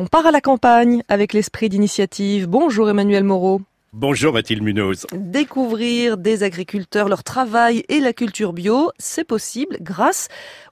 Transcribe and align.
On 0.00 0.06
part 0.06 0.24
à 0.24 0.30
la 0.30 0.40
campagne 0.40 1.02
avec 1.08 1.34
l'esprit 1.34 1.68
d'initiative. 1.68 2.46
Bonjour 2.46 2.88
Emmanuel 2.88 3.22
Moreau. 3.22 3.60
Bonjour 3.92 4.32
Mathilde 4.32 4.62
Munoz. 4.62 5.06
Découvrir 5.12 6.16
des 6.16 6.42
agriculteurs, 6.42 7.06
leur 7.06 7.22
travail 7.22 7.84
et 7.90 8.00
la 8.00 8.14
culture 8.14 8.54
bio, 8.54 8.92
c'est 8.98 9.24
possible 9.24 9.76
grâce 9.82 10.28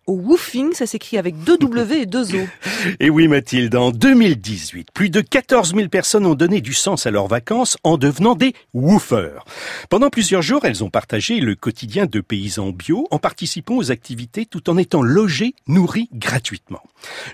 au 0.06 0.14
woofing, 0.14 0.72
ça 0.72 0.87
s'écrit 0.87 1.19
avec 1.19 1.38
deux 1.45 1.59
W 1.59 2.01
et 2.01 2.06
deux 2.06 2.35
O. 2.35 2.38
Et 3.01 3.11
oui 3.11 3.29
Mathilde, 3.29 3.77
en 3.77 3.91
2018, 3.91 4.88
plus 4.95 5.11
de 5.11 5.21
14 5.21 5.75
000 5.75 5.89
personnes 5.89 6.25
ont 6.25 6.35
donné 6.35 6.63
du 6.63 6.73
sens 6.73 7.07
à 7.07 7.11
leurs 7.11 7.27
vacances 7.27 7.77
en 7.85 7.99
devenant 7.99 8.35
des 8.35 8.55
woofers. 8.73 9.45
Pendant 9.91 10.09
plusieurs 10.09 10.41
jours, 10.41 10.65
elles 10.65 10.83
ont 10.83 10.89
partagé 10.89 11.41
le 11.41 11.55
quotidien 11.55 12.07
de 12.07 12.23
paysans 12.23 12.71
bio 12.71 13.07
en 13.11 13.19
participant 13.19 13.77
aux 13.77 13.91
activités 13.91 14.47
tout 14.47 14.71
en 14.71 14.79
étant 14.79 15.03
logées, 15.03 15.55
nourries 15.67 16.09
gratuitement. 16.15 16.81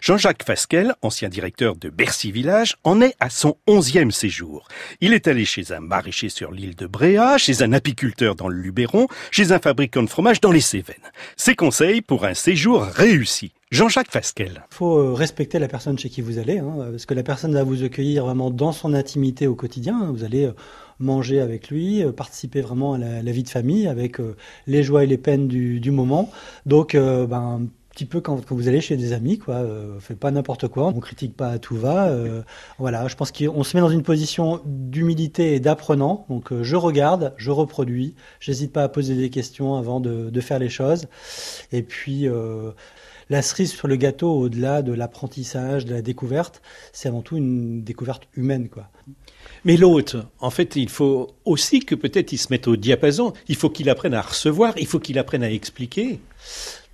Jean-Jacques 0.01 0.45
Fasquel, 0.45 0.95
ancien 1.03 1.29
directeur 1.29 1.77
de 1.77 1.89
Bercy 1.89 2.33
Village, 2.33 2.77
en 2.85 3.01
est 3.01 3.15
à 3.21 3.31
son 3.31 3.57
onzième 3.67 4.11
séjour. 4.11 4.69
Il 5.01 5.13
est 5.13 5.29
allé 5.29 5.45
chez 5.45 5.73
un 5.73 5.81
maraîcher 5.81 6.29
sur 6.29 6.53
l'île 6.53 6.77
de 6.77 6.87
Bréa, 6.87 7.39
chez 7.39 7.63
un 7.63 7.73
apiculteur 7.73 8.35
dans 8.35 8.49
le 8.49 8.57
Luberon, 8.57 9.09
chez 9.31 9.53
un 9.53 9.59
fabricant 9.59 10.03
de 10.03 10.11
fromage 10.11 10.41
dans 10.41 10.53
les 10.53 10.61
Cévennes. 10.61 10.95
Ses 11.37 11.55
conseils 11.55 12.03
pour 12.03 12.25
un 12.25 12.35
séjour 12.35 12.83
réussi. 12.83 13.53
Jean-Jacques 13.75 14.13
Fasquel. 14.13 14.63
Il 14.71 14.75
faut 14.75 14.99
euh, 14.99 15.13
respecter 15.15 15.59
la 15.59 15.67
personne 15.67 15.99
chez 15.99 16.09
qui 16.09 16.21
vous 16.21 16.39
allez, 16.39 16.59
hein, 16.59 16.77
parce 16.93 17.07
que 17.07 17.15
la 17.15 17.25
personne 17.25 17.53
va 17.55 17.65
vous 17.65 17.83
accueillir 17.83 18.25
vraiment 18.25 18.51
dans 18.51 18.71
son 18.71 18.95
intimité 18.95 19.49
au 19.49 19.57
quotidien. 19.57 20.13
Vous 20.13 20.23
allez 20.23 20.45
euh, 20.45 20.53
manger 21.01 21.41
avec 21.41 21.71
lui, 21.71 22.01
euh, 22.05 22.13
participer 22.13 22.61
vraiment 22.61 22.95
à 22.95 22.99
la, 22.99 23.33
vie 23.33 23.43
de 23.43 23.49
famille 23.49 23.89
avec 23.89 24.19
les 24.69 24.85
joies 24.85 25.03
et 25.03 25.07
les 25.09 25.19
peines 25.19 25.49
du, 25.49 25.91
moment. 25.91 26.31
Donc, 26.67 26.95
ben, 26.95 27.67
petit 27.95 28.07
peu 28.07 28.21
quand, 28.21 28.51
vous 28.51 28.69
allez 28.69 28.81
chez 28.81 28.97
des 28.97 29.13
amis, 29.13 29.39
quoi. 29.39 29.57
Euh, 29.57 30.01
fait 30.01 30.17
pas 30.17 30.31
n'importe 30.33 30.69
quoi, 30.69 30.89
on 30.89 31.01
critique 31.01 31.37
pas 31.37 31.49
à 31.49 31.59
tout 31.59 31.77
va. 31.77 32.09
Euh, 32.09 32.43
voilà, 32.79 33.07
je 33.07 33.15
pense 33.15 33.31
qu'on 33.31 33.63
se 33.63 33.77
met 33.77 33.81
dans 33.81 33.89
une 33.89 34.03
position 34.03 34.61
d'humilité 34.65 35.55
et 35.55 35.61
d'apprenant. 35.61 36.27
Donc 36.29 36.53
euh, 36.53 36.65
je 36.65 36.77
regarde, 36.77 37.35
je 37.37 37.51
reproduis, 37.53 38.15
j'hésite 38.41 38.73
pas 38.73 38.83
à 38.83 38.89
poser 38.89 39.15
des 39.15 39.31
questions 39.31 39.77
avant 39.77 40.01
de, 40.01 40.29
de 40.29 40.41
faire 40.41 40.59
les 40.59 40.69
choses. 40.69 41.07
Et 41.71 41.83
puis 41.83 42.27
euh, 42.27 42.73
la 43.31 43.43
cerise 43.43 43.73
sur 43.73 43.87
le 43.87 43.97
gâteau, 43.97 44.33
au-delà 44.33 44.83
de 44.83 44.93
l'apprentissage, 44.93 45.85
de 45.85 45.95
la 45.95 46.03
découverte, 46.03 46.63
c'est 46.93 47.09
avant 47.09 47.23
tout 47.23 47.37
une 47.37 47.83
découverte 47.85 48.25
humaine, 48.35 48.69
quoi. 48.69 48.89
Mais 49.65 49.77
l'autre, 49.77 50.27
en 50.41 50.51
fait, 50.51 50.77
il 50.77 50.89
faut 50.89 51.31
aussi 51.45 51.81
que 51.81 51.95
peut-être 51.95 52.33
il 52.33 52.39
se 52.39 52.49
mette 52.51 52.69
au 52.69 52.77
diapason. 52.77 53.33
Il 53.49 53.57
faut 53.57 53.71
qu'il 53.71 53.89
apprenne 53.89 54.15
à 54.15 54.21
recevoir, 54.21 54.75
il 54.77 54.87
faut 54.87 54.99
qu'il 54.99 55.19
apprenne 55.19 55.43
à 55.43 55.51
expliquer. 55.51 56.21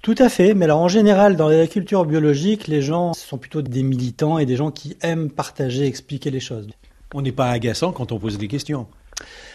Tout 0.02 0.14
à 0.16 0.30
fait, 0.30 0.54
mais 0.54 0.64
alors 0.64 0.80
en 0.80 0.88
général, 0.88 1.36
dans 1.36 1.48
l'agriculture 1.48 2.06
biologique, 2.06 2.68
les 2.68 2.80
gens 2.80 3.12
sont 3.12 3.36
plutôt 3.36 3.60
des 3.60 3.82
militants 3.82 4.38
et 4.38 4.46
des 4.46 4.56
gens 4.56 4.70
qui 4.70 4.96
aiment 5.02 5.28
partager, 5.28 5.86
expliquer 5.86 6.30
les 6.30 6.40
choses. 6.40 6.68
On 7.12 7.20
n'est 7.20 7.32
pas 7.32 7.50
agaçant 7.50 7.92
quand 7.92 8.10
on 8.10 8.18
pose 8.18 8.38
des 8.38 8.48
questions. 8.48 8.86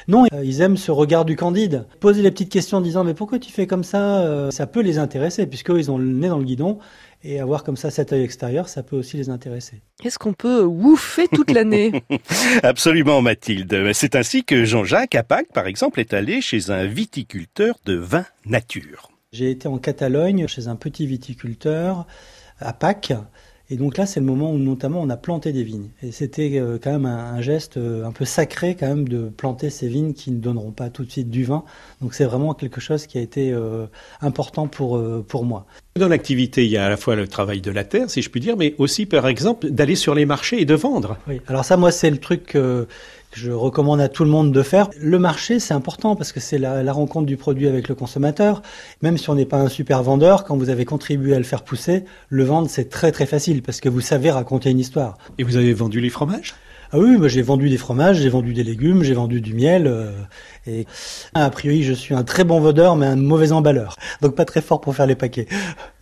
Non, 0.07 0.25
euh, 0.33 0.43
ils 0.43 0.61
aiment 0.61 0.77
ce 0.77 0.91
regard 0.91 1.25
du 1.25 1.35
candide. 1.35 1.88
Poser 1.99 2.21
les 2.21 2.29
petites 2.29 2.51
questions 2.51 2.77
en 2.77 2.81
disant 2.81 3.03
mais 3.03 3.16
pourquoi 3.16 3.39
tu 3.39 3.51
fais 3.51 3.66
comme 3.66 3.83
ça 3.83 4.19
euh, 4.19 4.51
Ça 4.51 4.67
peut 4.67 4.81
les 4.81 4.99
intéresser 4.99 5.47
puisqu'ils 5.47 5.89
ont 5.89 5.97
le 5.97 6.05
nez 6.05 6.27
dans 6.27 6.38
le 6.38 6.43
guidon 6.43 6.77
et 7.23 7.39
avoir 7.39 7.63
comme 7.63 7.75
ça 7.75 7.89
cet 7.89 8.13
œil 8.13 8.21
extérieur, 8.21 8.69
ça 8.69 8.83
peut 8.83 8.95
aussi 8.95 9.17
les 9.17 9.31
intéresser. 9.31 9.81
Est-ce 10.03 10.19
qu'on 10.19 10.33
peut 10.33 10.61
wouffer 10.61 11.27
toute 11.27 11.49
l'année? 11.49 12.03
Absolument 12.63 13.23
Mathilde. 13.23 13.91
C'est 13.93 14.16
ainsi 14.16 14.43
que 14.43 14.63
Jean-Jacques 14.63 15.16
Apac, 15.16 15.47
par 15.51 15.66
exemple, 15.66 15.99
est 15.99 16.13
allé 16.13 16.39
chez 16.39 16.69
un 16.69 16.85
viticulteur 16.85 17.77
de 17.85 17.95
vin 17.95 18.25
nature. 18.45 19.09
J'ai 19.36 19.52
été 19.52 19.67
en 19.67 19.80
Catalogne 19.80 20.47
chez 20.47 20.69
un 20.69 20.78
petit 20.78 21.05
viticulteur 21.05 22.08
à 22.61 22.72
Pâques. 22.72 23.11
Et 23.69 23.75
donc 23.75 23.97
là, 23.97 24.05
c'est 24.05 24.22
le 24.22 24.25
moment 24.25 24.50
où 24.50 24.58
notamment 24.58 25.02
on 25.02 25.09
a 25.09 25.17
planté 25.17 25.52
des 25.52 25.64
vignes. 25.64 25.89
Et 26.02 26.14
c'était 26.14 26.58
euh, 26.58 26.80
quand 26.81 26.94
même 26.94 27.05
un, 27.05 27.41
geste 27.41 27.75
euh, 27.75 28.06
un 28.06 28.13
peu 28.13 28.23
sacré 28.23 28.78
quand 28.80 28.88
même 28.88 29.09
de 29.09 29.28
planter 29.28 29.69
ces 29.69 29.89
vignes 29.89 30.13
qui 30.13 30.31
ne 30.31 30.39
donneront 30.39 30.72
pas 30.72 30.89
tout 30.89 31.03
de 31.03 31.11
suite 31.11 31.30
du 31.30 31.44
vin. 31.44 31.66
Donc 32.02 32.13
c'est 32.13 32.23
vraiment 32.23 32.53
quelque 32.53 32.80
chose 32.80 33.08
qui 33.08 33.17
a 33.17 33.22
été 33.22 33.51
euh, 33.51 33.88
important 34.22 34.69
pour, 34.69 35.03
pour 35.28 35.44
moi. 35.44 35.66
Dans 35.97 36.09
l'activité, 36.09 36.66
il 36.66 36.72
y 36.72 36.78
a 36.78 36.85
à 36.85 36.89
la 36.89 36.97
fois 36.97 37.16
le 37.16 37.25
travail 37.25 37.61
de 37.61 37.72
la 37.72 37.85
terre, 37.85 38.09
si 38.09 38.22
je 38.22 38.29
puis 38.29 38.41
dire, 38.41 38.57
mais 38.57 38.75
aussi 38.79 39.06
par 39.06 39.28
exemple 39.28 39.69
d'aller 39.69 39.95
sur 39.95 40.13
les 40.13 40.25
marchés 40.25 40.59
et 40.59 40.66
de 40.66 40.73
vendre. 40.73 41.16
Oui, 41.25 41.39
alors 41.47 41.63
ça, 41.63 41.78
moi, 41.78 41.89
c'est 41.89 42.09
le 42.09 42.17
truc 42.17 42.57
je 43.35 43.51
recommande 43.51 44.00
à 44.00 44.07
tout 44.07 44.23
le 44.23 44.29
monde 44.29 44.51
de 44.51 44.63
faire. 44.63 44.89
Le 45.00 45.19
marché, 45.19 45.59
c'est 45.59 45.73
important 45.73 46.16
parce 46.16 46.31
que 46.31 46.39
c'est 46.39 46.57
la, 46.57 46.91
rencontre 46.94 47.25
du 47.25 47.38
produit 47.38 47.67
avec 47.67 47.89
le 47.89 47.95
consommateur. 47.95 48.61
Même 49.01 49.17
si 49.17 49.29
on 49.29 49.35
n'est 49.35 49.45
pas 49.45 49.57
un 49.57 49.67
super 49.67 50.03
vendeur, 50.03 50.45
quand 50.45 50.55
vous 50.55 50.69
avez 50.69 50.85
contribué 50.85 51.35
à 51.35 51.38
le 51.38 51.44
faire 51.44 51.63
pousser, 51.63 52.05
le 52.29 52.44
vendre, 52.44 52.69
c'est 52.69 52.89
très 52.89 53.11
très 53.11 53.25
facile 53.25 53.61
parce 53.61 53.81
que 53.81 53.89
vous 53.89 54.01
savez 54.01 54.31
raconter 54.31 54.72
une 54.72 54.79
histoire. 54.79 55.17
Et 55.38 55.44
vous 55.44 55.57
avez 55.57 55.73
vendu 55.73 56.00
les 56.00 56.09
fromages? 56.09 56.55
Ah 56.95 56.97
oui, 56.97 57.17
moi 57.17 57.28
j'ai 57.28 57.41
vendu 57.41 57.69
des 57.69 57.75
fromages, 57.75 58.22
j'ai 58.22 58.29
vendu 58.29 58.53
des 58.53 58.63
légumes, 58.63 59.03
j'ai 59.03 59.16
vendu 59.16 59.41
du 59.41 59.53
miel. 59.53 59.85
Euh, 59.85 60.13
et 60.66 60.88
a 61.33 61.50
priori, 61.50 61.83
je 61.83 61.91
suis 61.91 62.16
un 62.16 62.23
très 62.23 62.45
bon 62.45 62.61
vendeur, 62.61 62.95
mais 62.95 63.06
un 63.06 63.17
mauvais 63.17 63.51
emballeur. 63.51 63.97
Donc 64.22 64.33
pas 64.33 64.45
très 64.45 64.61
fort 64.61 64.79
pour 64.79 64.95
faire 64.95 65.05
les 65.05 65.16
paquets. 65.16 65.45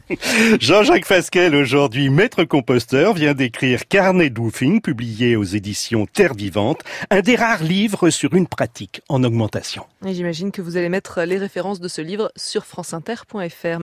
Jean-Jacques 0.59 1.05
Fasquel, 1.05 1.55
aujourd'hui 1.55 2.09
maître 2.09 2.43
composteur, 2.43 3.13
vient 3.13 3.33
d'écrire 3.33 3.87
Carnet 3.87 4.29
d'Oufing, 4.29 4.81
publié 4.81 5.35
aux 5.35 5.43
éditions 5.43 6.05
Terre 6.05 6.35
Vivante, 6.35 6.81
un 7.09 7.21
des 7.21 7.35
rares 7.35 7.63
livres 7.63 8.11
sur 8.11 8.35
une 8.35 8.45
pratique 8.45 9.01
en 9.09 9.23
augmentation. 9.23 9.85
Et 10.05 10.13
j'imagine 10.13 10.51
que 10.51 10.61
vous 10.61 10.77
allez 10.77 10.89
mettre 10.89 11.23
les 11.23 11.37
références 11.37 11.79
de 11.79 11.87
ce 11.87 12.01
livre 12.01 12.31
sur 12.35 12.65
franceinter.fr. 12.65 13.79